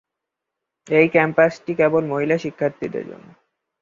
[0.87, 3.27] এই ক্যাম্পাসটি কেবল মহিলা শিক্ষার্থীদের জন্য।